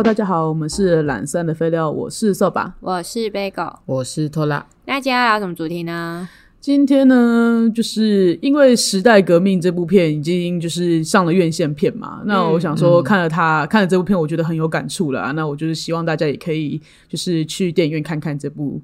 [0.00, 2.74] Hello，大家好，我们是懒散的废料，我是扫把。
[2.80, 3.80] 我是 Bagel。
[3.84, 6.26] 我是拖拉，那今天要聊什么主题呢？
[6.58, 15.32] 今天呢，就是因为《时代革命》这部片已经就是上了院线片嘛，那我想说看了它、看了这部片，我觉得很有感触了啊。
[15.32, 18.80] 那我就是希望大家也可以就是去电影院看看这部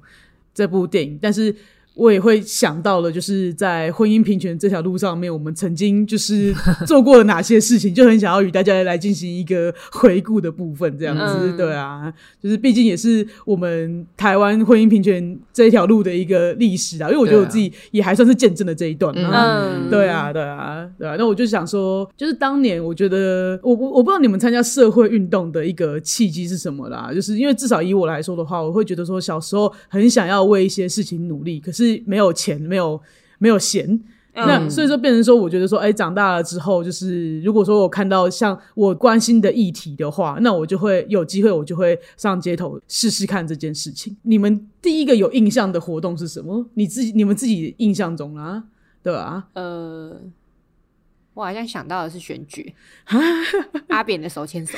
[0.53, 1.55] 这部电影，但是。
[1.97, 6.53] 我也会想到了，就是在婚姻平权这条路上面，我们曾经就是
[6.85, 21.15] 做过了哪些事情，就很想要与大家来进行一个回顾的部分，这样子，嗯对啊，就是毕竟也是我们台湾婚姻平权这一条路的一个历史啊，因为我觉得我自己也还算是见证了这一段嘛，嗯，对啊，对啊，对啊。
[21.17, 27.11] 那我就想说，就是当年我觉得，我我我不知道你们参加社会运动的一个契机是什么啦。
[27.13, 33.01] 就是因为至少以我来说的话，我会觉得说，小时候很想要为一些事情努力，可是没有钱，没有
[33.39, 33.99] 没有闲。
[34.39, 44.15] 那所以说变成说，我觉得说，哎，长大了之后，就是如果说我看到像我关心的议题的话，那我就会有机会，我就会上街头试试看这件事情。
[44.21, 46.69] 你们第一个有印象的活动是什么？
[46.75, 48.65] 你自己你们自己印象中啦，
[49.01, 50.21] 对吧、呃，
[51.33, 52.75] 我好像想到的是选举，
[53.89, 54.77] 阿扁的手牵手，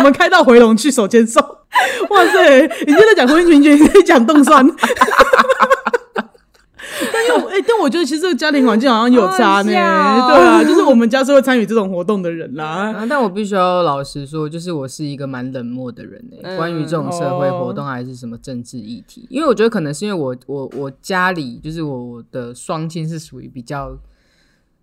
[0.00, 1.38] 我们开到回龙去手牵手，
[2.08, 2.60] 哇塞！
[2.86, 4.66] 你现在讲婚姻平权，你在讲冻酸。
[7.12, 9.64] 但是我，哎、但我觉得其实这个家庭环境好像有差呢。
[9.64, 12.92] 对啊，就是我们家是会参与这种活动的人啦。
[12.92, 23.96] 啊，但我必须要老实说，就是我是一个蛮冷漠的人诶、嗯关于这种社会活动还是什么政治议题，因为我觉得可能是因为我我我家里就是我的双亲是属于比较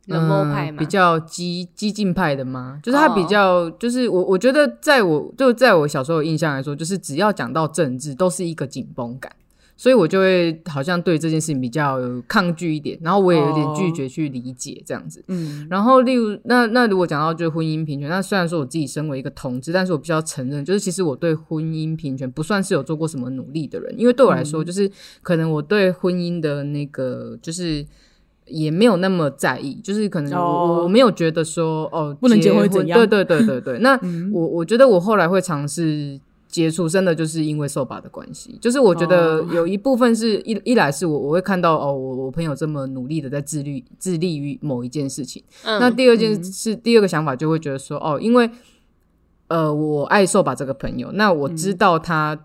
[0.07, 2.79] 冷漠派嘛嗯比较激激进派的吗？
[2.83, 9.31] 就是他比哦较，就是我我觉得在我就在我小时候有印象来说，就是只要讲到政治，都是一个紧绷感。
[9.79, 15.23] 所以我就会好像对这件事情比较有抗拒一点，然后我也有点拒绝去理解这样子。
[15.27, 24.89] 嗯，然后，例如那那如果讲到就是婚姻平权，那虽然说我自己身为一个同志，但是我必须要承认，就是其实我对婚姻平权不算是有做过什么努力的人，因为对我来说，就是
[25.21, 27.85] 可能我对婚姻的那个就是。
[28.47, 30.83] 也没有那么在意，就是可能我、哦。
[30.83, 32.97] 我没有觉得说哦不能结婚婚怎样？
[32.97, 33.61] 对对对对。
[33.61, 33.79] 对。
[33.79, 33.99] 那
[34.31, 39.47] 我我觉得我后来会尝试接触，真的就是因为受把的关系，就是我觉得哦。
[39.53, 45.79] 有一部分是一一来是我我会看到哦，我我朋友这么努力的在自律致力于某一件事情，嗯。
[45.79, 48.49] 那第二件是、第二个想法就会觉得说，哦，因为
[49.49, 52.37] 呃，我爱受把这个朋友，那我知道他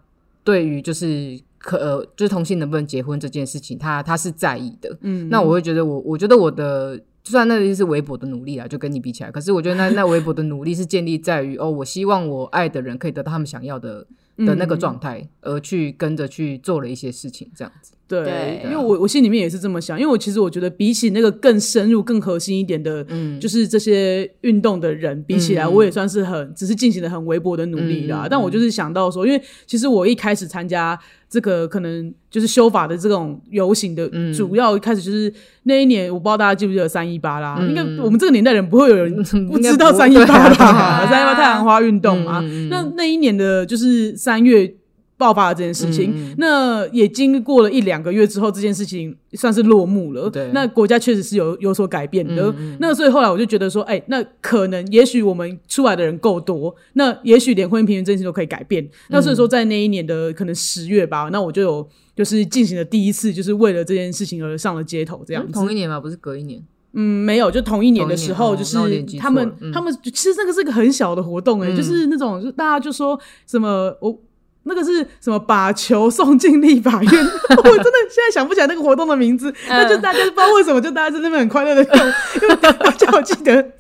[0.45, 4.95] 对于就是可、呃、就是同性能不能结婚这件事情，他他是在意的。
[5.01, 7.01] 嗯那我会觉得我我觉得我的。
[7.25, 14.05] 虽然那是微薄的努力啊，就跟你比起来，可是我觉得那那微薄的努力是建立在于哦，我希望我爱的人可以得到他们想要的
[14.39, 17.93] 的那个状态，而去跟着去做了一些事情，这样子。
[18.09, 23.41] 对对，因为我我心里面也是这么想，因为我其实我觉得比起那个更深入、更核心一点的，嗯。
[23.41, 28.27] 就是这些运动的人比起来，嗯我也算是很只是进行了很微薄的努力啦。
[28.29, 30.99] 但我就是想到说，因为其实我一开始参加
[31.31, 34.31] 这个可能就是修法的这种游行的，嗯。
[34.35, 35.33] 主要一开始就是
[35.63, 37.69] 那一年，我不知道大家记不记得三一八啦，嗯。
[37.71, 39.17] 应该我们这个年代人不会有人
[39.49, 41.07] 不知道三一八吧？
[41.09, 42.69] 三一八太阳花运动嘛，嗯嗯嗯。
[42.69, 44.75] 那那一年的就是三月。
[45.19, 50.29] 爆发了这件事情，嗯嗯那也经过了一两个月之后，这件事情算是落幕了。
[50.29, 52.53] 对那国家确实是有有所改变的。
[52.81, 58.89] 那所以后来我就觉得说，哎、那可能也许我们出来的人够多，那也许连婚姻平权这件事都可以改变。
[59.11, 65.53] 那所以说，在那一年的可能十月吧，那我就有就是进行了第一次，就是为了这件事情而上了街头这样子。
[65.53, 66.01] 同一年吗？
[66.01, 66.61] 不是隔一年。
[66.95, 68.77] 嗯，没有，就同一年的时候，就是
[69.19, 74.19] 他们、他们其实那个是个很小的活动、欸，哎、嗯就是那种就大家就说什么我。
[74.65, 75.37] 那个是什么？
[75.37, 77.11] 把球送进立法院，
[77.51, 79.53] 我真的现在想不起来那个活动的名字。
[79.69, 82.07] 那就大家不知道为什么，就大家在那边很快乐的跳，
[82.41, 83.73] 因为大家我记得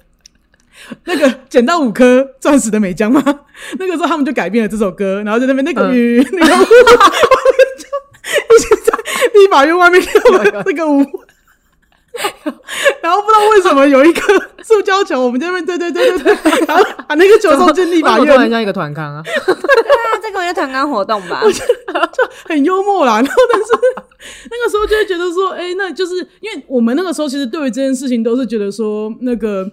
[1.05, 3.22] 那个捡到五颗钻石的美江吗，
[3.78, 6.67] 那个时候他们就改变了这首歌，然后在那边那个嗯雨、那个舞， 我们
[7.78, 7.87] 就
[8.56, 8.93] 一直在
[9.39, 11.06] 立法院外面跳了那个舞。
[13.03, 14.21] 然后不知道为什么有一个
[14.62, 21.42] 塑胶球，我们在那边对对对对对，然后把那个球送进立法为什么突然，像一个团康啊，对啊，这个就团康活动吧。
[21.42, 23.15] 就很幽默啦。
[23.15, 23.69] 然后但是
[24.51, 29.71] 那个时候就会觉得说，哎、那就是因为我们那个时候其实对于这件事情都是觉得说，那个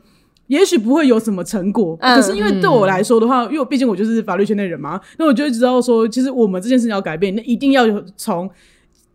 [0.47, 8.49] 也许不会有什么成果，嗯可是因为对我来说的话，因为我毕竟我就是法律圈的人嘛，那我就会知道说，其实我们这件事情要改变，那一定要有从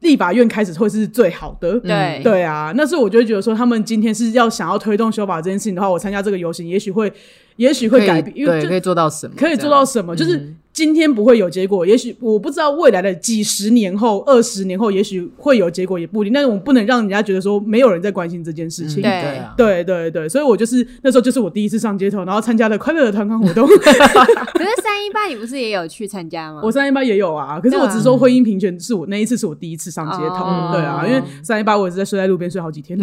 [0.04, 1.80] 立法院开始会是最好的。
[1.80, 7.12] 对对啊，那所以我就会觉得说，他们今天是要想要推动修法这件事情的话，我参加这个游行，也许会
[7.56, 9.34] 也许会改变，因为可以做到什么？
[9.36, 16.32] 可以做到什么，就是嗯今天不会有结果，也许我不知道未来的几十年后、二十年后，也许会有结果，也不一定。
[16.32, 19.00] 但是我们不能让人家觉得说没有人在关心这件事情。
[19.00, 23.64] 嗯对对啊，对对对，所以我就是那时候就是我第一次上街头，然后参加了快乐的团康活动。
[23.70, 26.60] 可是三一八你不是也有去参加吗？
[26.64, 32.98] 我三一八也有啊，可是我只是说婚姻平权是我那一次是我第一次上街头，哦对啊，因为三一八我也是在睡在路边睡好几天，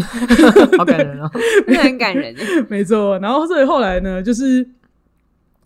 [0.77, 1.31] 好感人哦。
[1.81, 2.44] 很感人耶。
[2.68, 3.18] 没错。
[3.19, 4.68] 然后所以后来呢，就是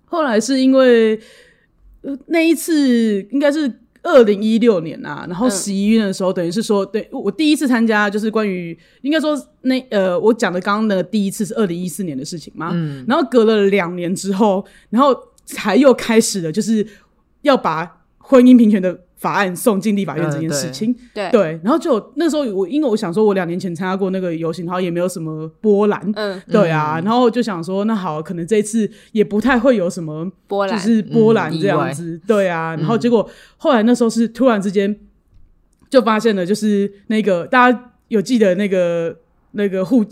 [0.06, 1.20] 后来是因为、
[2.06, 5.52] 呃、那一次应该是二零一六年啊，然后嗯。
[5.52, 15.16] 十一月的时候，等于是说，对我第一次参加就是关于应该说那呃，我讲的刚刚的第一次是二零一四年的事情嘛，嗯然后隔了两年之后，然后
[15.46, 16.86] 才又开始了，就是
[17.42, 20.96] 要把婚姻平权的法案送进立法院这件事情。
[21.12, 30.78] 对，对，然后就那时候我因为我想说，我两年前参加过那个游行，然后也没有什么波澜，嗯，对啊，然后就想说，那好，可能这一次也不太会有什么波澜。
[30.78, 32.76] 就是波澜嗯这样子，对啊。
[32.76, 33.28] 然后结果
[33.58, 34.96] 后来那时候是突然之间
[35.90, 39.16] 就发现了，就是那个大家有记得那个
[39.56, 40.06] 那个互，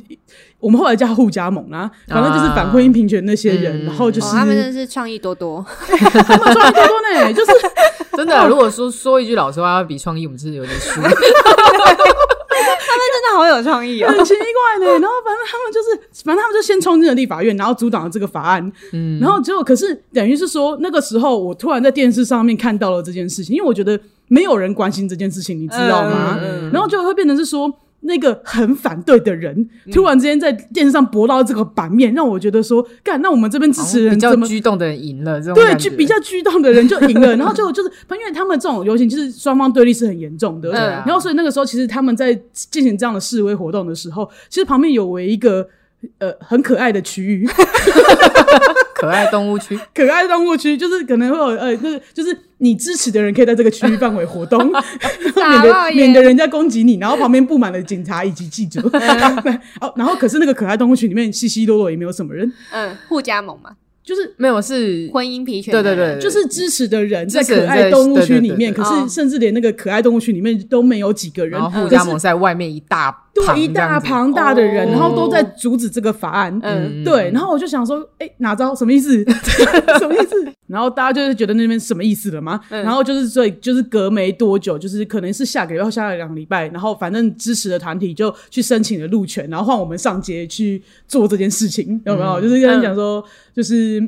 [0.59, 7.51] 我们后来叫他互加盟啦，反正就是反婚姻平权那些人，嗯然后就是、哦，他们真的是创意多多， 他们创意多多呢，就是
[8.17, 11.01] 真的，如果说说一句老实话，要比创意，我们是有点输。
[13.13, 14.07] 真的好有创意哦。
[14.11, 14.91] 很奇怪呢。
[14.99, 18.71] 然后反正他们就是，反正他们就先冲进了立法院，然后阻挡了这个法案。
[18.91, 26.39] 嗯，然后结果可是等于是说，那个时候我突然在电视上面看到了这件事情，因为我觉得没有人关心这件事情，你知道吗？
[26.41, 27.71] 嗯然后就会变成是说。
[28.03, 45.67] 那个很反对的人，突然之间在电视上博到这个版面，让我觉得说，干，那我们这边支持比较人怎么激动的人赢了，这种对，就比较激动的人就赢了， 然后就就是，因为他们这种游行，就是双方对立是很严重的，嗯然后所以那个时候，其实他们在进行这样的示威活动的时候，其实旁边有为一个
[46.19, 47.47] 呃很可爱的区域，
[48.95, 54.59] 可爱动物区， 可爱动物区，就是可能会有呃，就是就是你支持的人可以在这个区域范围活动，
[55.35, 58.81] 免得免得人家攻击你，然后旁边布满了警察以及记者，
[59.81, 63.71] 哦，然后可是那个可爱动物区里面稀稀落落也没有什么人，嗯，互加盟嘛，
[64.03, 76.59] 就是没有是，婚姻平权对对对，就是支持的人在可爱动物区里面，可是甚至连那个可爱动物区里面都没有几个人，然后互加盟在外面一大对一大庞大的人，哦然后都在阻止这个法案。
[76.61, 78.75] 嗯对，然后我就想说，哎、哪招？
[78.75, 79.23] 什么意思？
[79.99, 80.45] 什么意思？
[80.67, 82.59] 然后大家就是觉得那边什么意思了吗？
[82.69, 92.39] 嗯然后就是所以就是隔没多久，就是可能是下个月或下个两个礼拜，然后反正支持的团体就去申请了路权，然后换我们上街去做这件事情，有没有？
[92.41, 93.23] 就是跟他讲说，
[93.55, 94.01] 就是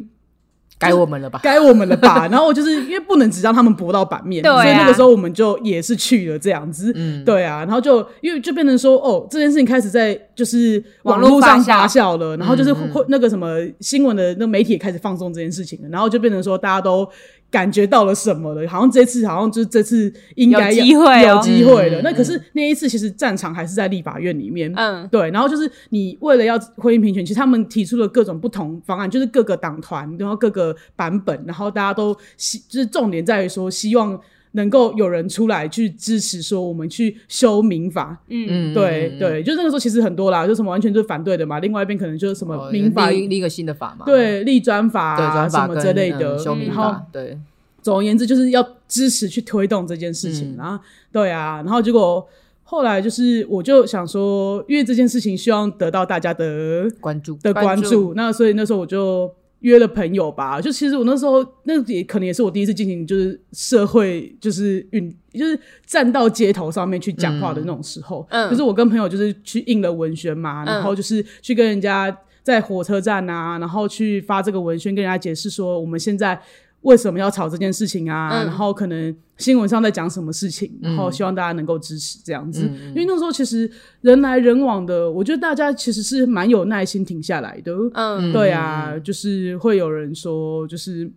[0.77, 1.39] 该我们了吧？
[1.41, 2.27] 该我们了吧？
[2.31, 17.07] 然后就是因为不能只让他们搏到版面，所以那个时候我们就也是去了这样子，嗯对啊，然后就因为就变成说，哦，这件事情开始在就是网网络络上发发酵了，然后就是嗯会那个什么新闻的那媒体也开始放纵这件事情了，然后就变成说大家都。
[17.49, 18.67] 感觉到了什么了？
[18.67, 22.01] 好像这次好像就是这次应该有机会哦有机会了。
[22.01, 34.19] 嗯那可是那一次其实战场还是在立法院里面，嗯对，然后就是你为了要婚姻平权，其实他们提出了各种不同方案，就是各个党团，然后各个版本，然后大家都希，就是重点在于说，希望
[34.55, 38.17] 能够有人出来去支持，说我们去修民法。
[38.27, 43.09] 嗯，嗯，嗯，对对，就那个时候其实很多啦，就什么完全就是反对的嘛，另外一边可能就是什么哦民法。
[43.09, 47.37] 立立一个新的法嘛，对立专法对，啊什么专法跟之类的，嗯修民然后法，对，
[47.81, 50.55] 总而言之，就是要支持去推动这件事情嗯。
[50.57, 52.27] 然后对啊，然后结果
[52.63, 57.37] 后来就是，我就想说，因为这件事情希望得到大家的关注。
[57.43, 58.13] 的关注。
[58.15, 60.61] 那所以那时候我就约了朋友吧。
[60.61, 76.39] 就其实我那时候那也可能也是我第一次进行就是社会就是运就是站到街头上面去讲话的那种时候，嗯就是我跟朋友就是去印了文宣嘛，嗯然后就是去跟人家在火车站啊，然后去发这个文宣，跟人家解释说我们现在。
[76.85, 78.29] 为什么要吵这件事情啊？
[78.31, 82.69] 嗯然后可能新闻上在讲什么事情，然嗯后希望大家能够支持这样子。
[82.71, 83.69] 嗯因为那时候其实
[84.01, 87.73] 人来人往的，我觉得大家其实是蛮有耐心停下来的。
[87.93, 91.11] 嗯对啊，就是会有人说，就是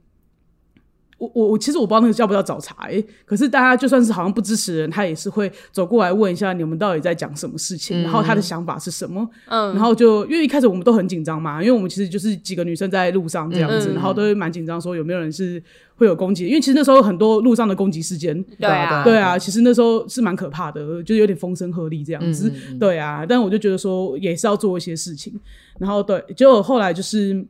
[1.18, 13.94] 我我我其实我不知道那个叫不叫找茬、欸，可是大家就算是好像不支持的人，他也是会走过来问一下你们到底在讲什么事情，然后他的想法是什么，嗯，然后就因为一开始我们都很紧张嘛，因为我们其实就是几个女生在路上这样子，嗯。
[13.94, 15.60] 然后都会蛮紧张，说有没有人是
[15.96, 22.52] 会有攻击，因为其实那时候很多路上的攻击事件，对啊，对啊，其实那时候是蛮可怕的，就是有点风声鹤唳这样子。
[22.78, 25.34] 对啊，但我就觉得说也是要做一些事情，
[25.80, 27.44] 然后对，结果后来就是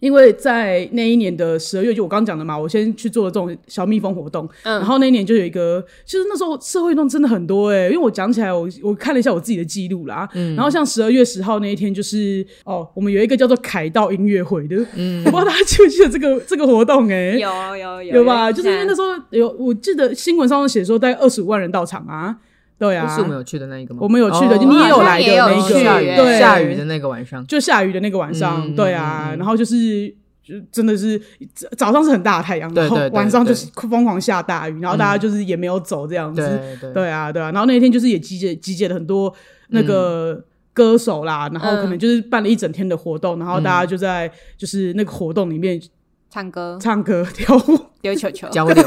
[0.00, 4.78] 因为在那一年的十二月，就我刚刚讲的嘛，我先去做了这种小蜜蜂活动，嗯。
[4.78, 18.52] 然后那一年就有一个，其实那时候社会运动真的很多哎、因为我讲起来，我我看了一下我自己的记录啦，然后像十二月十号那一天，就是哦，我们有一个叫做凯道音乐会的，我不知道大家记不记得这个这个活动哎、有有有有吧？
[18.52, 22.36] 就是因为那时候有，我记得新闻上面写说大概二十五万人到场啊，
[22.78, 24.00] 对啊，是我们有去的那一个吗？
[24.02, 30.14] 我们有去的你也有来的那个那一个，下雨对，下雨的那个晚上，就下雨的那个晚上，嗯对啊，然后就是。
[30.46, 31.20] 就真的是
[31.56, 37.10] 早早上是很大的太阳，然后晚上就是疯狂下大雨，然后大家就是也没有走这样子，对对对。
[37.10, 39.34] 啊，对啊，然后那一天就是也集结集结了很多
[39.70, 40.40] 那个
[40.72, 45.82] 歌手啦，然后可能就是办了一整天的活动，然后大家就在就是那个活动里面
[46.30, 46.78] 唱歌。
[46.80, 48.74] 唱歌跳舞，丢球球，交流。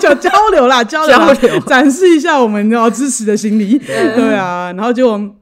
[0.00, 1.60] 交流，交流啦，交流啦交流。
[1.60, 4.34] 展示一下我们要支持的心理，对。
[4.34, 5.36] 啊，然后就。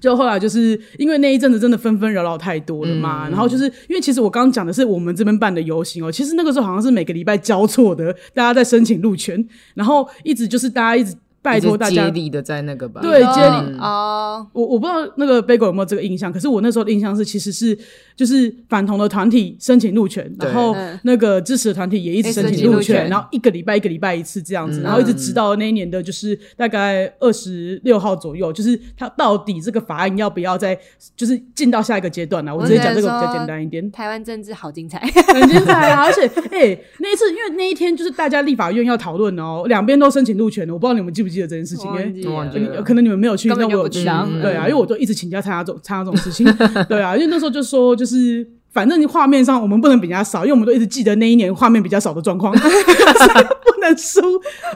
[0.00, 3.32] 就后来就是因为那一阵子真的纷纷扰扰太多了嘛，嗯。
[3.32, 17.78] 然后就是因为其实我刚刚讲的是我们这边办的游行哦，其实那个时候好像是每个礼拜交错的，大家在申请路权，然后一直就是大家一直拜托大家接力的在那个吧，哦对接力哦，我我不知道那个 Bagel 有没有这个印象，可是我那时候的印象是，其实是
[18.16, 30.78] 就是反同的团体申请入权，然后嗯那个支持的团体也一直申申请入权，然后一个礼拜一个礼拜一次这样子，嗯然后一直直到那一年的就是大概二十六号左右，就是他到底这个法案要不要再
[31.16, 32.54] 就是进到下一个阶段呢？
[32.54, 33.90] 我直接讲这个比较简单一点。
[33.92, 36.02] 台湾政治好精彩，很精彩啊！
[36.08, 44.04] 而且，哎、那一次，因为那一天就是大家立法院要讨论哦，两边都申请入权的，我不知道你们记不记得这件事情，因为可能你们没有去，根本就但我有去
[44.42, 46.46] 对啊，因为我都一直请假参加这种参加这种事情，
[46.88, 48.46] 对啊，因为那时候就说就是。
[48.70, 54.20] 反正画面上我们不能比人家少，因为我们都一直记得那一年画面比较少的状况，所 以不能输。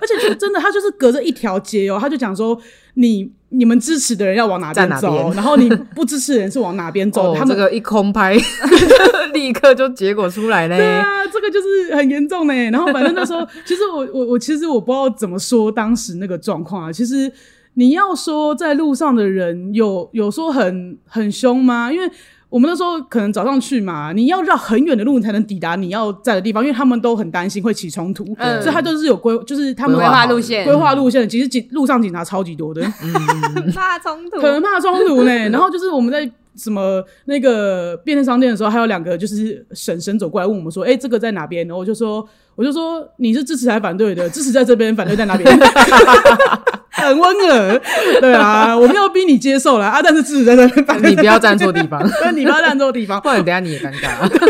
[0.01, 2.59] 而且就真的，他就是隔着一条街哦，他就讲说
[2.95, 7.33] 你你们支持的人要往哪在边走，然后你不支持的人是往哪边走。
[7.33, 8.35] 哦，他们这个一空拍，
[9.35, 11.03] 立刻就结果出来嘞。
[11.53, 12.55] 就是很严重呢。
[12.71, 16.93] 然后反正那时候， 其实我我我其实我不知道怎么说当时那个状况啊。
[16.93, 17.31] 其实
[17.75, 21.93] 你要说在路上的人有有说很很凶吗？
[21.93, 22.11] 因为
[22.49, 31.27] 我们那时候可能早上去嘛，你要绕很远的路才能抵达你要在的地方，因为他们都很担心会起冲突，嗯所以他就是有规，就是他们规划路线规划路线。
[31.27, 32.83] 其实警路上警察超级多的，
[33.75, 35.33] 怕冲突，很怕冲突呢。
[35.49, 44.29] 然后就是我们在什么那个便利商店的时候，还有两个就是婶婶走过来问我们说：“哎、这个在哪边？”然后我就说：“我就说你是支持还是反对的？
[44.31, 45.51] 支持在这边，反对在哪边。”
[46.95, 47.81] 很温和，
[48.21, 54.31] 对啊，我没有逼你接受啦，啊，但是支持在这边，反对你不要站错地方，对你不要站错地方，不然等下你也尴尬了。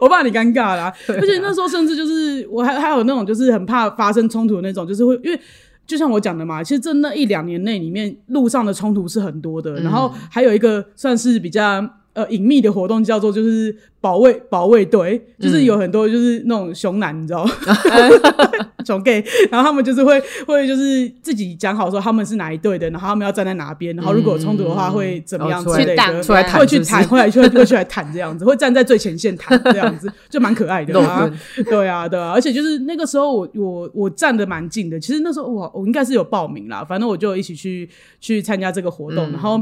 [0.00, 0.92] 我怕你尴尬啦。
[1.08, 5.40] 而且那时候甚至就是我还还有那种就是很怕发生冲突的那种，就是会因为。
[5.86, 17.52] 就像我讲的嘛，其实这那一两年内里面，路上的冲突是很多的，然后还有一个算是比较呃隐秘的活动，叫做就是保卫保卫队，就是有很多就是那种熊男，你知道吗？
[18.84, 31.64] 熊 gay，然后他们就是会会就是自己讲好说他们是哪一队的，然后他们要站在哪边，然后如果有冲突的话会怎么样之哦出来类的，出来谈会去谈，会来去会去来谈这样子，会站在最前线谈 这样子，就蛮可爱的肉啊盾。
[31.64, 37.88] 对啊，对啊，而且就是那个时候我我我站的蛮近的，其实那时候我我应该是有报名啦，反正我就一起去
[38.20, 39.60] 去参加这个活动，然后。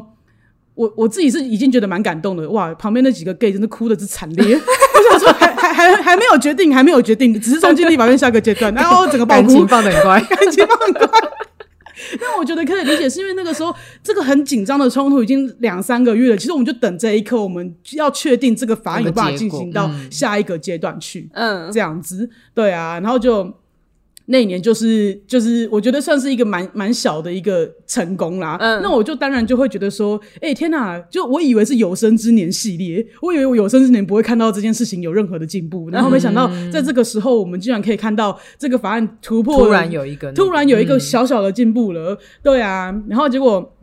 [0.75, 2.73] 我我自己是已经觉得蛮感动的，哇！
[2.75, 9.49] 旁边那几个 gay 真的哭的是惨烈， 我想说还还还还没有决定，还没有决定，只是送进立法院下个阶段，然后整个爆哭。
[9.49, 11.09] 感情，放的很乖，感情放很快。
[12.21, 23.45] 但我觉得可以理解，是因为那个时候这个很紧张的冲突已经两三个月了，其实我们就等这一刻，我们要确定这个法案有办法进行到下一个阶段去，嗯，这样子，对啊，然后就
[24.33, 28.57] 那一年就是就是我觉得算是一个蛮蛮小的一个成功啦。
[28.59, 28.83] 嗯。
[28.83, 30.99] 那我就当然就会觉得说，哎、天哪！
[31.11, 43.77] 就我以为是有生之年系列，我以为我有生之年不会看到这件事情有任何的进步，然后没想到在这个时候，我们居然可以看到这个法案突破，突然有一个，突然有一个小小的进步了，对啊，然后结果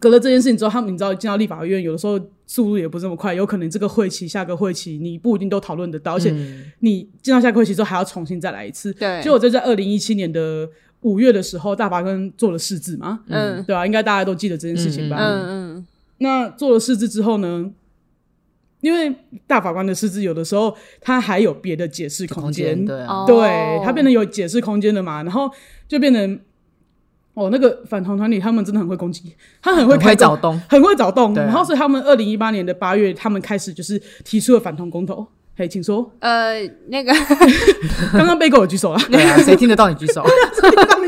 [0.00, 6.34] 隔了这件事情之后，他们你知道进到立法院，有的时候速度也不是这么快，有可能这个会期下个会期你不一定都讨论得到，而且
[6.80, 8.92] 你进到下个会期之后还要重新再来一次。
[8.92, 10.68] 对结果就在二零一七年的
[11.02, 15.16] 五月的时候，大法官做了释字嘛，嗯对啊，应该大家都记得这件事情吧？
[15.18, 15.86] 嗯嗯
[16.18, 17.70] 那做了释字之后呢？
[18.80, 19.12] 因为
[19.44, 25.50] 大法官的释字有的时候他还有别的解释空空间，间，对啊，哦对，它变得有解释空间了嘛，然后
[25.88, 26.38] 就变成
[27.38, 35.24] 哦，那个反同团体他们真的很会攻击，他很会很开找洞，很会找洞，然后所以他们二零一八年的八月，他们开始就是提出了反同公投。
[35.56, 36.08] 嘿，请说。
[36.20, 37.12] 呃，那个
[38.12, 40.24] 刚刚被狗有举手了，对啊， 谁听得到你举手？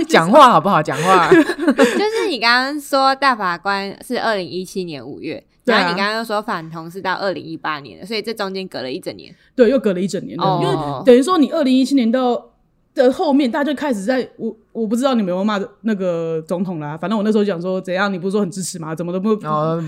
[0.08, 0.82] 讲话好不好？
[0.82, 1.30] 讲话。
[1.34, 9.32] 就是你刚刚说大法官是二零一七年五月，然后你刚刚又说反同是到二零一八年的，所以这中间隔了一整年。
[9.54, 12.49] 对，又隔了一整年因为等于说你二零一七年到
[12.94, 18.94] 的后面，大家就开始在我我不知道你们有没有骂那个总统啦，反正我那时候讲说怎样，你不是说很支持吗？
[18.94, 19.42] 怎么都不不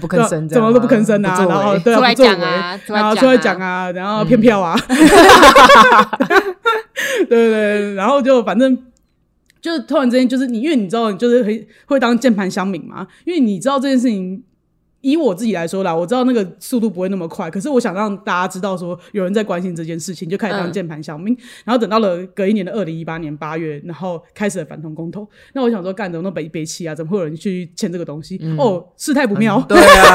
[0.09, 4.77] 吭声，怎么都不吭声啊，然后对啊，出来不作为讲啊然后出来讲啊，然后骗票啊，
[7.29, 8.77] 对对对，然后就反正。
[9.63, 13.07] 就是突然之间，就是你，因为你知道，你就是会会当键盘乡民嘛。
[13.25, 14.43] 因为你知道这件事情，
[15.03, 21.37] 以我自己来说啦，我知道那个速度不会那么快，可是我想让大家知道说有人在关心这件事情，就开始当嗯键盘小民。
[21.65, 25.29] 然后等到了隔一年的二零一八年八月，然后开始了反同公投。
[25.53, 26.95] 那我想说，干怎么那么北北气啊？
[26.95, 28.41] 怎么会有人去签这个东西？
[28.59, 29.61] 哦，事态不妙。
[29.69, 30.15] 对啊，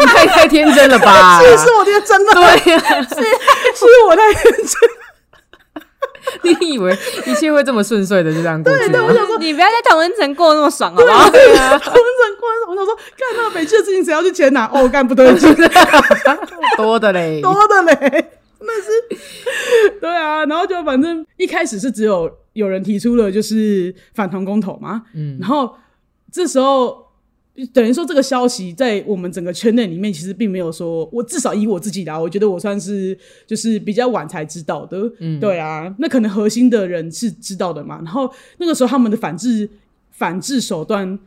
[0.00, 1.40] 你太太天真了吧？
[1.40, 4.66] 是是我天真的， 对呀， 是是我太天真。
[6.42, 9.08] 你以为一切会这么顺遂的就这样过去吗？
[9.40, 11.28] 你不要在同温层过那么爽好不好？
[11.30, 14.68] 对啊，我很关，我想说，干那么北气的事情，谁要去签呐？
[14.72, 15.54] 哦，干不对劲，
[16.76, 17.94] 多的嘞，多的嘞，
[18.58, 19.98] 真的是。
[20.00, 25.74] 对啊，然后就反正一开始是只有有人提出了就是反同公投嘛，嗯然后
[26.32, 27.06] 这时候
[27.72, 33.16] 等于说这个消息在我们整个圈内里面其实并没有说，我至少以我自己啦，我觉得我算是
[33.46, 35.38] 就是比较晚才知道的，嗯。
[35.38, 39.68] 对啊，那可能核心的人是知道的嘛，然后那个时候他们的反制
[40.10, 41.18] 反制手段，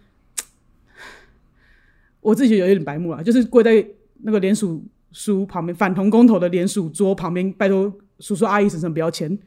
[2.21, 3.85] 我自己觉得有点白目啦，就是跪在
[4.23, 9.37] 那个联署书旁边反同公投的联署桌旁边，拜托叔叔阿姨婶婶不要签，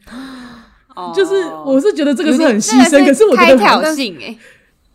[0.94, 1.12] 哦。
[1.12, 1.34] 就是
[1.66, 4.38] 我是觉得这个是很牺牲，那个可是我觉得开挑衅哎，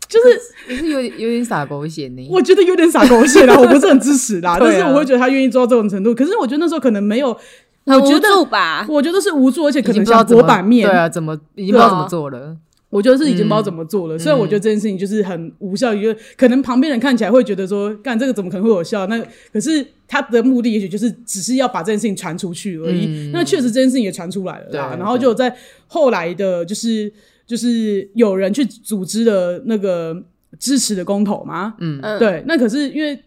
[0.08, 2.26] 就是也是有点有点傻狗血呢。
[2.30, 6.14] 我觉得有点傻狗血啦，我不是很支持啦， 啊但是我会觉得他愿意做到这种程度。
[6.14, 8.86] 可是我觉得那时候可能没有，无我觉得助吧？
[8.88, 10.88] 我觉得是无助，而且可能想不知道怎么博版面。
[10.88, 12.56] 对啊，怎么已经不知道怎么做了。
[12.90, 14.16] 我觉得是已经不知道怎么做了。
[14.16, 19.04] 所以我觉得这件事情就是很无效，因为可能旁边人看起来会觉得说，干这个怎么可能会有效？
[19.08, 19.20] 那
[19.52, 23.30] 可是他的目的也许就是只是要把这件事情传出去而已。
[23.32, 24.90] 那确实这件事情也传出来了啦。
[24.92, 25.52] 对然后就在
[25.88, 27.12] 后来的，就是
[27.46, 30.24] 就是有人去组织的那个
[30.58, 31.74] 支持的公投吗。
[31.78, 33.18] 嗯嗯，对，那可是因为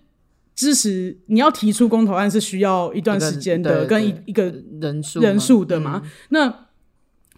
[0.56, 6.02] 支持你要提出公投案是需要一段时间的，跟一一个人数人数的嘛。
[6.30, 6.68] 那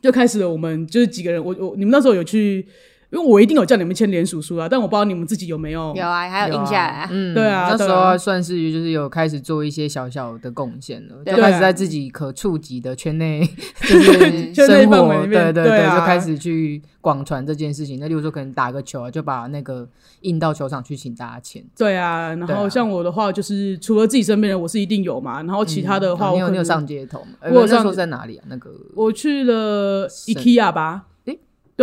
[0.01, 2.65] 就开始了，我们就是几个人，我我你们那时候有去，
[3.11, 5.93] 因为我一定有叫你们签联署书啊，但我不知道你们自己有没有。
[5.95, 7.09] 有啊，还有印下来啊。
[7.11, 13.41] 嗯，对啊那时候算是就是有开始做一些小小的贡献了，对就开啊始在自己可触及的圈内，
[13.81, 17.99] 就是生活，对对对啊就开始去广传这件事情。
[17.99, 19.89] 那例如说可能打个球啊，就把那个
[20.21, 21.63] 印到球场去请大家签。
[21.75, 25.41] 对啊，然后像我的话，就是除了自己身边人，我是一定有嘛。
[25.41, 28.45] 然后其他的话，哦你有你有我可能上街头我有上那时候在哪里啊？
[28.47, 31.05] 那个我去了审 IKEA 吧。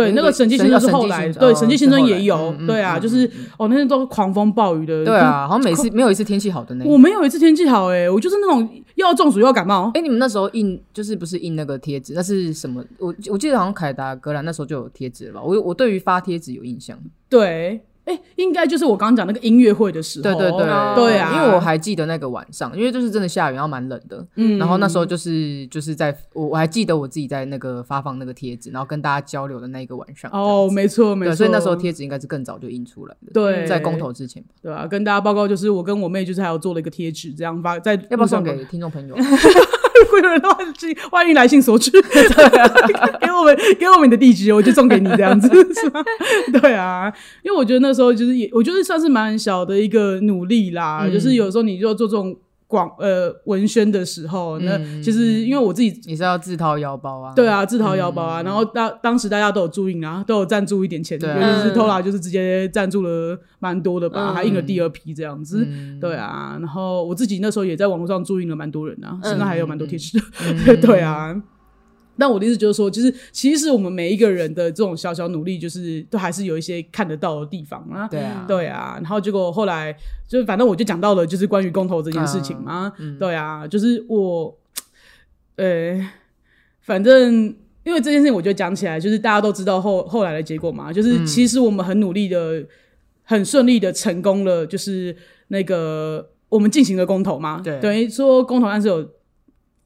[0.05, 9.91] 诶对，那个审计新村是后来，对，审计新村也有对啊，嗯就是哦，那天都狂风暴雨的，对啊，好像每次没有一次天气好的那我没有一次天气好诶、我就是那种又要中暑又要感冒。
[9.93, 12.13] 哎、你们那时候印就是不是印那个贴纸？
[12.13, 12.83] 那是什么？
[12.99, 15.41] 我我记得好像凯达格兰那时候就有贴纸了吧？
[15.43, 16.97] 我我对于发贴纸有印象。
[17.29, 20.23] 对，哎、应该就是我刚刚讲那个音乐会的时候。
[20.23, 24.25] 对对对哦对啊，因为我还记得那个晚上，因为就是真的下雨，然后蛮冷的。
[24.35, 30.31] 嗯然后那时候就是就是在我我还记得我自己在那个发放那个贴纸，然后跟大家交流的那一个晚上。
[30.33, 33.31] 哦，没错没，错，所以那时候贴纸应该是更早就印出来的。
[33.33, 39.15] 对在公投之前吧，对啊，跟大家报告就是我跟我妹就是还有做了一个贴纸，这样发在要不要送给听众朋友？
[40.05, 41.91] 会有人的话，请欢迎来信索取，
[43.21, 46.03] 给我们给我们你的地址，我就送给你这样子，是吗？
[46.61, 47.11] 对啊，
[47.43, 51.13] 因为我觉得那时候就是也，我觉得算是蛮小的一个努力啦，嗯。
[51.13, 52.35] 就是有时候你就做这种
[52.67, 55.87] 广呃文宣的时候，那嗯其实因为我自己。
[56.05, 57.33] 也是要自掏腰包啊？
[57.33, 65.65] 对啊，自掏腰包啊，然后当当时大家都有注意啊，都有赞助一点钱，尤其是嗯 Tola 就是直接赞助了蛮多的吧，嗯还印了第二批这样子。
[65.69, 70.19] 嗯对啊，然后我自己那时候也在网络上注意了蛮多人啊，嗯现在还有蛮多贴纸
[70.81, 71.41] 对啊。
[72.17, 78.07] 但我的意思就是说，就是其实我们每一个人的这种小小努力，就是都还是有一些看得到的地方啊。
[78.07, 79.95] 对啊，对啊，然后结果后来
[80.27, 82.91] 就是反正我就讲到了，就是关于公投这件事情嘛。
[82.97, 84.57] 嗯对啊，就是我，
[85.55, 85.99] 呃，
[86.81, 92.65] 反正因为这件事情，我就讲起来，就是大家都知道后后来的结果嘛，就是其实我们很努力的、
[93.23, 95.15] 很顺利的成功了，就是
[95.47, 99.09] 那个我们进行了公投嘛，对等于说公投案是有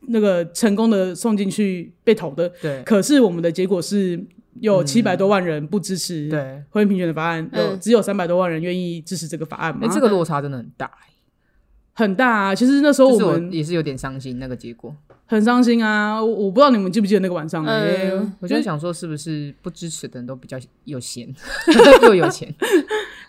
[0.08, 4.22] 那个成功的送进去被投的，对可是我们的结果是
[4.60, 9.88] 有嗯七百多万人不支持对，婚姻平权的法案，有嗯只有三百多万人愿意支持这个法案嘛？
[9.88, 11.12] 哎，这个落差真的很大欸。
[11.94, 12.56] 很大啊。
[12.56, 14.96] 其实那时候就是我们也是有点伤心那个结果。
[15.26, 16.22] 很伤心啊。
[16.24, 21.34] 我我不知道你们记不记得那个晚上、欸，嗯我就在想说，是不是不支持的人都比较有闲，
[22.04, 22.54] 又有钱？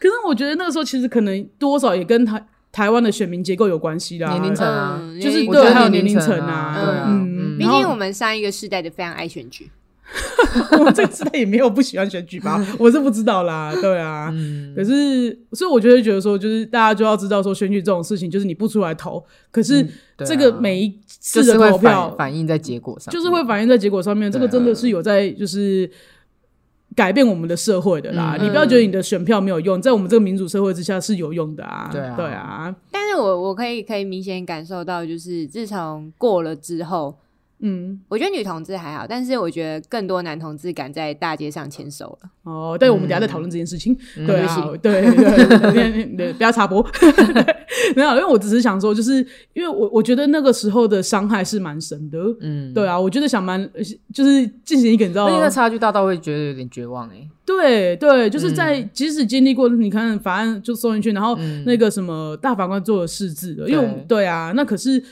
[0.00, 4.30] 可是我觉得那个时候其实可能多少也跟台台湾的选民结构有关系啦。
[4.30, 7.58] 年龄层啊，嗯就是我觉得对还有年龄层层啊对啊，嗯嗯。
[7.58, 9.70] 毕竟我们上一个世代的非常爱选举，
[10.80, 14.30] 我这个时代也没有不喜欢选举吧， 我是不知道啦，对啊。
[14.32, 19.87] 嗯，可是，所以我就会觉得说，就是大家就要知道说，选举这种事情，就是你不出来投，可是
[20.24, 25.88] 这个每一次的就是会投票反反映在结果上，就是会反映在结果上面，这个真的是有在就是
[26.94, 28.37] 改变我们的社会的啦。
[28.38, 31.88] 嗯你不要觉得你的选票没有用，在我们这个民主社会之下是有用的啊。
[31.92, 37.16] 对啊对啊，但是我我可以可以明显感受到，就是自从过了之后，
[37.62, 42.31] 嗯，我觉得女同志还好，但是我觉得更多男同志敢在大街上牵手了。
[42.42, 43.96] 哦，但我们等一下再讨论这件事情。
[44.16, 46.83] 嗯对啊对，对对对对对，不要插播。
[47.01, 47.57] 对
[47.96, 52.18] 没有，因为我只是想说，就是因为我我觉得那个时候的伤害是蛮深的。
[52.40, 53.68] 嗯，对啊，我觉得想蛮
[54.12, 57.29] 就是进行一个你知道那差距大到会觉得有点绝望哎。
[57.44, 65.03] 对对，就是在、嗯即使经历过，你看法案就送进去，然后嗯那个什么大法官做了释字了，因为对啊，那可是，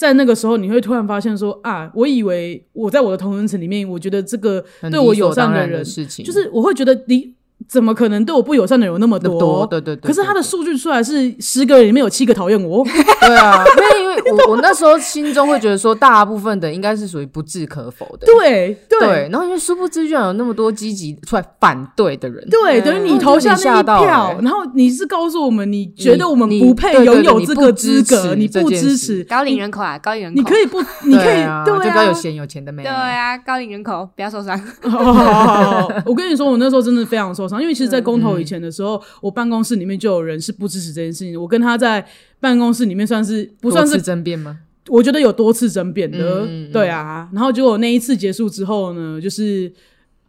[0.00, 7.34] 在那个时候你会突然发现说啊，我以为我在我的同人层里面，我觉得这个对我友善当然人，事情，就是我会觉得你
[7.68, 9.38] 怎么可能对我不友善的人有那么多？
[9.38, 10.08] 多，对对对。
[10.08, 13.64] 可是他的数据出来是十个人里面有七个讨厌我，对啊，
[13.98, 18.98] 因为因为我 我那时候心中会觉得说，大部分的应该是属于不置可否的，对对。
[19.00, 19.28] 对。
[19.30, 22.84] 然后因为殊不知，居然有那么多积极出来反对的人，对，嗯。
[22.84, 24.38] 等于你投下那一票，欸。
[24.42, 32.14] 然后你是告诉我们，你觉得我们不配拥有这个资格，持你不支持，高龄人口啊，高龄人口，你可以不，你可以啊，对就比较有啊。
[32.14, 34.58] 闲有钱的妹，对啊，高龄人口不要受伤。
[34.82, 41.40] 好好好好好我跟你说，我那时候真的非常受伤，因为其实，在公投以前的时候，我办公室里面就有人是不支持这件事情。
[41.40, 42.06] 我跟他在
[42.38, 44.60] 办公室里面算是不算是，争辩吗？
[44.88, 47.28] 我觉得有多次争辩的，对啊。
[47.32, 49.70] 然后结果那一次结束之后呢，就是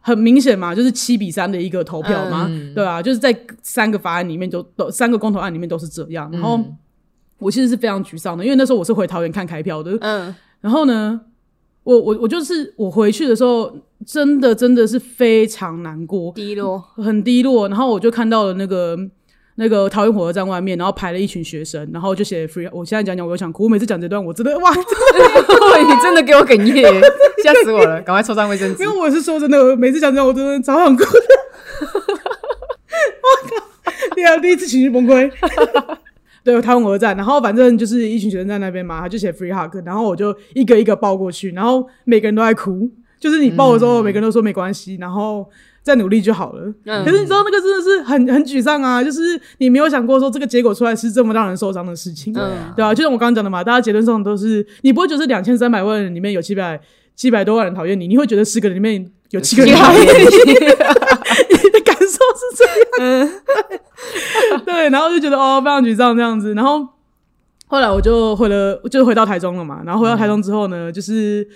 [0.00, 6.30] 很明显嘛，就是七比三的一个投票嘛，嗯对啊，就是在三个法案里面都都三个公投案里面都是这样。
[6.32, 6.76] 然后嗯
[7.38, 11.20] 我其实是非常沮丧的，因为那时候我是回桃园看开票的，嗯，然后呢，
[11.82, 16.82] 我我我就是我回去的时候，真的真的是非常难过，低落。
[16.96, 17.68] 很低落。
[17.68, 18.96] 然后我就看到了那个
[19.56, 22.68] 那个桃园火车站外面，然后排了一群学生，然后就写 free。
[22.72, 23.64] 我现在讲讲，我又想哭。
[23.64, 26.82] 我每次讲这段，我真的哇， 对你真的给我哽咽，
[27.44, 28.00] 吓死我了！
[28.02, 28.98] 赶快抽张卫生纸因为。
[28.98, 31.10] 我是说真的，我每次讲这段，我真的超想哭的。
[33.22, 33.92] 我靠！
[34.14, 35.30] 对啊，第一次情绪崩溃。
[36.44, 42.90] 对，台湾火车站，然后反正就是一群学生在那边嘛，他就写 free hug，然后我就一个一个抱过去，然后每个人都在哭，
[43.22, 45.48] 就是你报的时候，每个人都说没关系，然后
[45.80, 46.74] 再努力就好了。
[46.84, 47.04] 嗯。
[47.04, 52.72] 可是你知道那个真的是很很沮丧啊，就是你没有想过说这个结果出来是这么让人受伤的事情，嗯。
[52.74, 56.80] 对啊，就像我刚刚讲的嘛，大家结论上都是你不会觉得两千三百万人里面有七百
[57.14, 62.64] 七百多万人讨厌你，你会觉得十个人里面有七个人讨厌你，你的感受是这
[63.06, 63.30] 样，
[64.66, 66.84] 对，然后就觉得哦非常沮丧这样子，然后
[67.68, 71.48] 后来我就回了，就回到台中了嘛，然后回到台中之后呢，就是。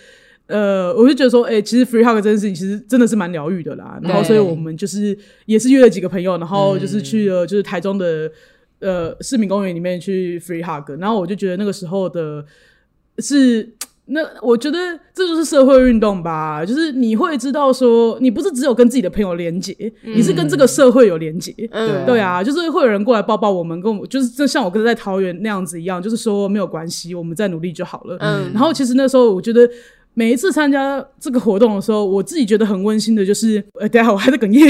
[0.48, 3.98] 呃，我就觉得说，哎、其实 free hug 这件事情其实真的是蛮疗愈的啦。
[4.00, 8.30] 然后，所以我们就是也是约了几个朋友，然后就是去了就是台中的
[8.78, 10.88] 呃市民公园里面去 free hug。
[11.00, 12.44] 然后我就觉得那个时候的
[13.18, 14.78] 是那，我觉得
[15.12, 21.52] 这就是社会运动吧，就是你会知道说，你不是只有跟自己的朋友连接，你是跟这个社会有连接。
[21.72, 28.16] 嗯，对啊，就是会有人过来抱抱我们，跟我们就是就像我跟在桃园那样子一样，就是说没有关系，我们再努力就好了。
[28.20, 29.68] 嗯然后其实那时候我觉得。
[30.18, 34.66] 每一次参加这个活动的时候，我自己觉得很温馨的，就是，呃，等一下我还在哽咽，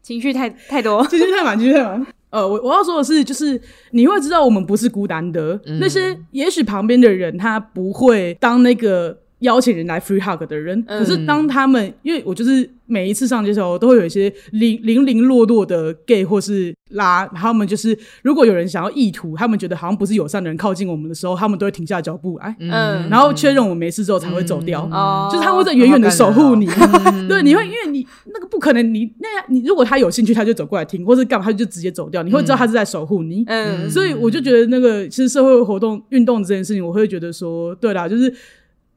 [0.00, 1.04] 情绪太太多。
[1.08, 2.06] 情绪太满，情绪太满。
[2.30, 24.82] 呃，我我要说的是，就是你会知道我们不是孤单的，那些也许旁边的人他不会当那个邀请人来 free hug 的人，可是当他们，因为我就是每一次上街的时候，都会有一些零零零落落的 gay 或是拉，他们就是如果有人想要意图，他们觉得好像不是友善的人靠近我们的时候，他们都会停下脚步哎，嗯，然后确认我们没事之后才会走掉。
[24.90, 26.66] 哦，就是他会在远远的守护你，
[27.28, 33.44] 对，你会因为你那个不可能，你那样你如果他有兴趣，他就走过来听，或是干嘛，他就直接走掉，你会知道他是在守护你。
[33.46, 33.88] 嗯。
[33.88, 38.32] 所以我就觉得那个其实社会活动运动这件事情，我会觉得说，对啦，就是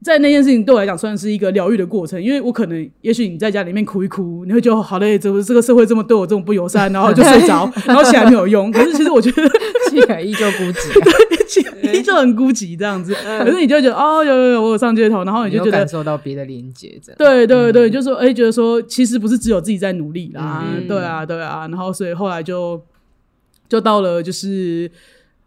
[0.04, 8.72] 在那件事情对我来讲算是一个疗愈的过程，因为我可能也许你在家里面哭一哭，你会觉得好累，怎么这个社会这么对我这么不友善，然后就睡着，然后起来没有用。
[8.72, 9.48] 可是其实我觉得
[9.92, 17.18] 起来依旧孤寂啊， 起来就很孤寂这样子，可是你就会觉得哦，有有有，我有上街头，然后你就觉得感受到别的连接，这样。
[17.20, 22.82] 对对对，就说哎、觉得说其实不是只有自己在努力啦，嗯对啊对啊，然后所以后来就
[23.70, 24.90] 就到了就是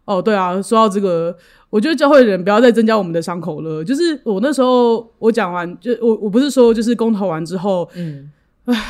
[0.05, 1.35] 哦，对啊，说到这个，
[1.75, 3.83] 我觉得教会的人不要再增加我们的伤口了。
[3.83, 8.31] 就是我那时候我讲完，就我我不是说就是公投完之后，嗯，
[8.63, 8.81] 唉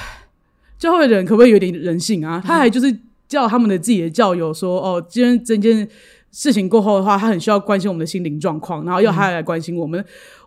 [0.77, 2.39] 教会的人可不可以有点人性啊？
[2.45, 2.95] 他还就是
[3.27, 5.87] 叫他们的自己的教友说，哦，今天这件
[6.31, 10.05] 事情过后的话，他很需要关心我们的心灵状况，然后要他来关心我们。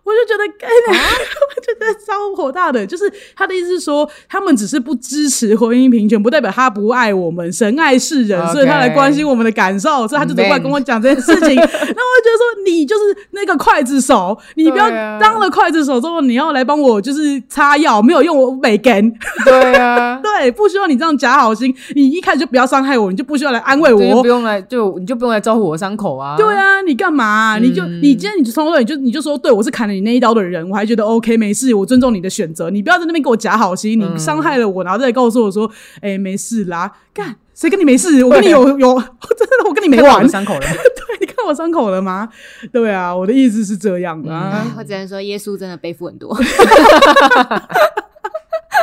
[0.08, 0.70] 我就觉得，哎、
[1.44, 2.86] 我觉得超火大的。
[2.86, 3.04] 就是
[3.36, 11.54] 他的意思是说，他们只是不支持婚姻平权，不代表他不爱我们，神爱世人所以他来关心我们的感受，所以他就走过来跟我讲这件事情。
[11.60, 14.88] 那我就觉得说，你就是那个刽子手，你不要
[15.20, 19.12] 当了刽子手之后，你要来帮我就是擦药，没有用，我没根。
[19.44, 24.28] 对啊， 对，不需要你这样假好心，你一开始就不要伤害我，你就不需要来安慰我不。
[24.28, 26.36] 用来，就你就不用来招呼我的伤口啊。
[26.36, 32.70] 对啊，你干嘛、你就嗯你今天你就从头到尾就你就说，对我是砍了你那一刀的人，我还觉得 OK 没事，我尊重你的选择。
[32.70, 35.68] 你不要在那边给我假好心，你嗯伤害了我，然后再告诉我说，
[36.00, 38.22] 哎、没事啦，干谁跟你没事？
[38.24, 38.94] 我跟你有有
[39.36, 40.60] 真的我跟你没完伤口了。
[40.62, 42.28] 对你看我伤口了吗？
[42.72, 44.50] 对啊，我的意思是这样的、啊。
[44.52, 46.36] 哎我只能说，耶稣真的背负很多。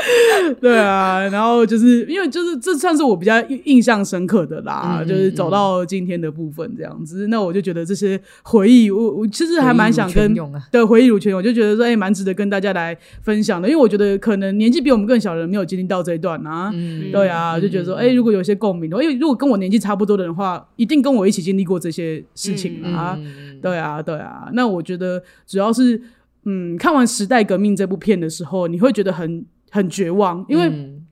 [0.62, 7.28] 对啊，然后就是因为就是这算是我比较印印象深刻的啦，嗯就是走到今天的部分这样子。
[7.28, 16.72] 那我就觉得这些回忆，我我其实还蛮想跟回忆如泉涌啊对回忆如泉涌，我就觉得说哎，蛮值得跟大家来分享的，因为我觉得可能年纪比我们更小的人没有经历到这一段啊。
[16.74, 23.18] 嗯对啊，就觉得说，哎、如果有些共鸣的话，因为如果跟我年纪差不多的人的话，一定跟我一起经历过这些事情啊。
[23.20, 24.50] 嗯对啊，对啊。
[24.54, 26.00] 那我觉得主要是，
[26.44, 29.44] 嗯，看完《时代革命》这部片的时候，你会觉得很
[29.76, 31.06] 很绝望，因为《嗯。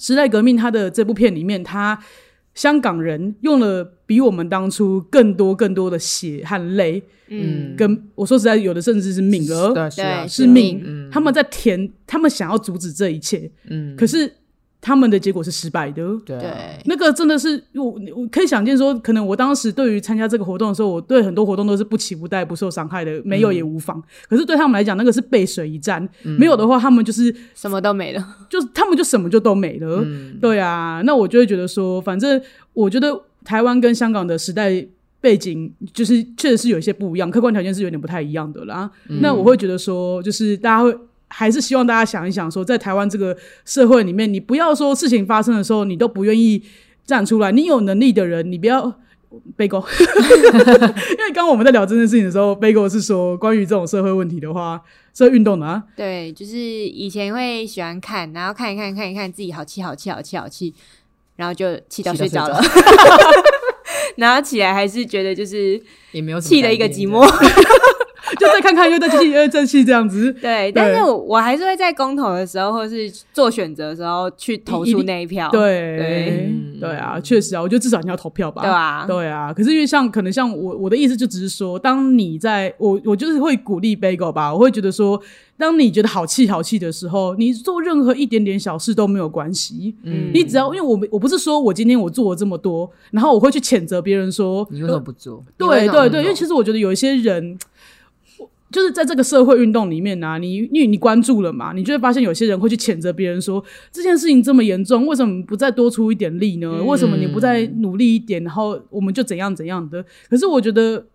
[0.00, 1.98] 时代革命》它的这部片里面，它
[2.54, 10.80] 香港人用了比我们当初更多更多的血和泪，嗯，跟我说实在，有的甚至是命了，对是命。
[10.84, 14.32] 嗯他们在填，他们想要阻止这一切，嗯，可是
[14.80, 16.02] 他们的结果是失败的。
[16.24, 24.02] 对啊，那个真的是我，我可以想见说，可能我当时对于参加这个活动的时候，我对很多活动都是不期不待、不受伤害的，没有也无妨。
[24.28, 28.36] 可是对他们来讲，那个是背水一战，没有的话，他们就是什么都没了。
[28.48, 30.04] 就是他们就什么就都没了。
[30.40, 32.40] 对啊，那我就会觉得说，反正
[32.72, 34.86] 我觉得台湾跟香港的时代
[35.20, 38.88] 背景就是确实是有一些不一样，客观条件是有点不太一样的啦。
[39.20, 40.96] 那我会觉得说，就是大家会。
[41.28, 46.62] 还是希望大家想一想说在台湾这个社会里面，你不要说事情发生的时候，你都不愿意
[47.06, 47.52] 站出来。
[47.52, 49.00] 你有能力的人，你不要
[49.56, 49.84] 背锅。
[49.98, 54.80] 因为刚刚我们在聊这件事情的时候，背锅是说关于这种社会问题的话，
[55.14, 60.74] 社会运动的啊，对，就是以前会喜欢看，然后看一看，看一看，自己好气，好气，好气，好气，
[61.36, 62.58] 然后就气到睡睡着了。
[64.16, 65.80] 然后起来还是觉得就是
[66.12, 67.22] 也没有气了一个寂寞。
[68.38, 70.32] 就再看看又再气又再气这样子。
[70.34, 75.48] 对，但是我我还是会在公投的时候，或是做选择的时候去投出那一票。
[75.50, 78.62] 对对对啊，确实啊，我觉得至少你要投票吧。
[78.62, 79.52] 对啊对啊。
[79.52, 85.20] 可是因为像可能像我我的意思就只是说，当你在我我就是会鼓励 Bagel 吧，我会觉得说，
[85.56, 89.94] 当你觉得好气好气的时候，你做任何一点点小事都没有关系。
[90.02, 95.44] 嗯你只要因为我我不是说我今天我做了这么多，然后我会去谴责别人说你为什么不做？
[95.56, 97.58] 对对对，因为其实我觉得有一些人。
[98.68, 106.68] 我就是在这个社会运动里面啊，你因为你关注了嘛，你就会发现有些人会去谴责别人说这件事情这么严重，为什么不再多出一点力呢？
[106.80, 110.04] 嗯为什么你不再努力一点，然后我们就怎样怎样的？
[110.28, 111.06] 可是我觉得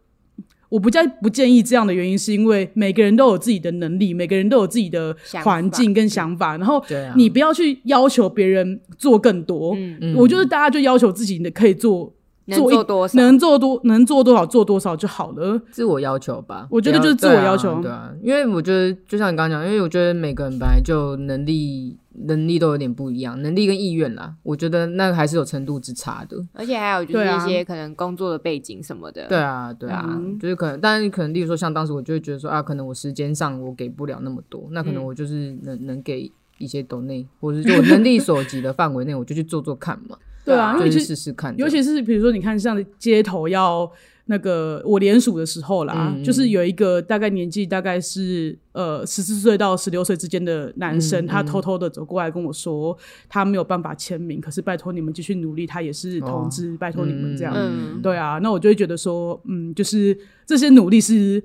[0.70, 6.84] 我不建不建议这样的原因，是因为每个人都有自己的能力，每个人都有自己的环境跟想法，然后
[7.16, 9.76] 你不要去要求别人做更多。
[9.76, 12.12] 嗯，嗯我觉得大家就要求自己的可以做
[12.46, 13.20] 能做一做多少？
[13.20, 15.62] 能做多能做多少做多少就好了。
[15.72, 17.82] 自我要求吧，我觉得就是自我要求。
[17.82, 26.38] 对啊，因为我觉得就像你刚刚讲，因为我觉得每个人本来就能力能力都有点不一样，能力跟意愿啦，我觉得那个还是有程度之差的。
[26.54, 29.28] 而且还有就是一些可能工作的背景什么的。
[29.28, 30.38] 对啊，对啊，嗯。
[30.40, 43.90] 就是可能，但是可能，例如说像当时我就会觉得说啊，可能我时间上我给不了那么多，那可能嗯我就是能、能给一些抖内，或者是就我能力所及的范围内，我就去做做看嘛，对啊，因就是为其实试试看，尤其是比如说，你看像街头要
[44.26, 57.54] 那个我联署的时候啦，嗯就是有一个大概年纪大概是呃十四岁到十六岁之间的男生，嗯他偷偷的走过来跟我说，他没有办法签名，可是拜托你们继续努力，他也是同志，拜托你们这样。
[57.56, 61.44] 嗯，对啊，那我就会觉得说，嗯，就是这些努力是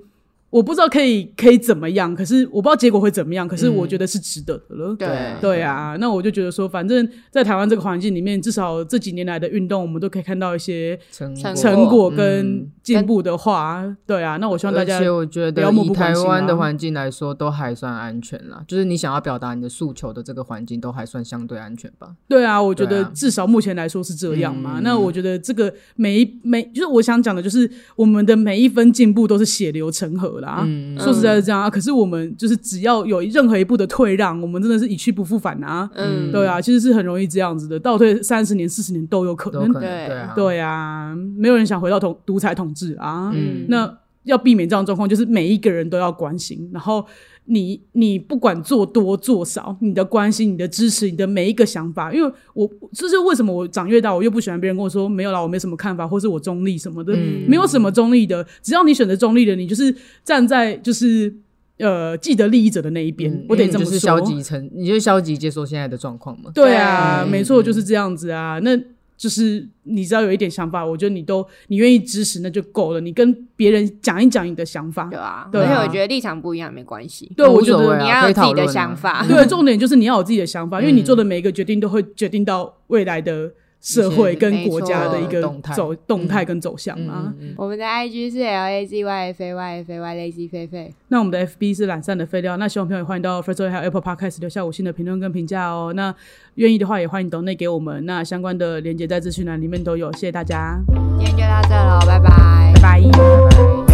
[0.51, 4.95] 我不知道可以可以怎么样，可是我不知道结果会怎么样，可是我觉得是值得的了。
[4.95, 5.09] 对
[5.41, 18.65] 对啊，那我就觉得说，反正在台湾这个环境里面，至少这几年来的运动，我们都可以看到一些成成成果嗯跟进步的话，对啊，那我希望大家而且我觉得不要漠以不关心台湾的啊环境来说，都还算安全啦。
[18.67, 22.15] 就是你想要表达你的诉求的这个环境，都还算相对安全吧。
[22.27, 24.79] 对啊，我觉得至少目前来说是这样嘛。
[24.79, 30.63] 嗯那我觉得这个每一每就是我想讲的，就是我们的每一分进步都是血流成河啦。
[30.67, 35.89] 嗯说实在是这样啊，可是我们就是只要有任何一步的退让，我们真的是一去不复返啊。
[35.95, 39.67] 嗯，对啊，其实是很容易这样子的，倒退三十年、四十年都有可能。
[39.67, 43.31] 都可能对对啊，对啊，没有人想回到统独裁统治啊。
[43.35, 47.07] 嗯那要避免这样的状况，就是每一个人都要关心，然后
[47.49, 61.35] 你你不管做多做少，你的关心、你的支持、你的每一个想法，因为我这是为什么我长越大，我越不喜欢别人跟我说没有啦，我没什么看法，或是我中立什么的，嗯没有什么中立的，只要你选择中立的，你就是站在就是
[61.79, 63.91] 呃既得利益者的那一边，嗯我得这么说。
[63.91, 66.51] 你就是消极成，你就消极接受现在的状况嘛。
[66.55, 68.59] 对啊，对没错，就是这样子啊。
[68.63, 68.79] 那
[69.19, 73.01] 就是你只要有一点想法，我觉得你都你愿意支持，那就够了。
[73.01, 79.27] 你跟别人讲一讲你的想法对，啊，对啊而且我觉得立场不一样没关系，对我觉得你要有自己的想法。
[79.29, 85.41] 对，重点就是你要有自己的想法，因为你做的每一个决定都会决定到未来的社会跟国家的一个
[85.75, 87.35] 走动态跟走向嗯啊。
[87.57, 91.77] 我们的 IG 是 L A Z Y F A Y F A Y Lazy 菲菲，那我们的 FB
[91.77, 95.93] 是懒散的废料，那希望朋友也欢迎到 First Story 还有 Apple Podcast 留下五星的评论跟评价哦。
[95.95, 96.15] 那
[96.57, 100.79] 愿意的话也欢迎抖内给我们，那相关的连接在资讯栏里面都有，谢谢大家，
[101.19, 103.03] 今天就到这喽，拜拜，拜拜。
[103.03, 103.88] 拜拜。